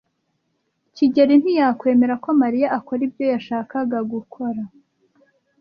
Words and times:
kigeli 0.95 1.33
ntiyakwemera 1.41 2.15
ko 2.23 2.29
Mariya 2.41 2.67
akora 2.77 3.01
ibyo 3.07 3.25
yashakaga 3.33 3.99
gukora. 4.11 4.61